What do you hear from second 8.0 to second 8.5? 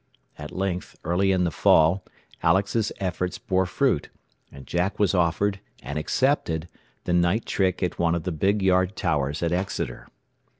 of the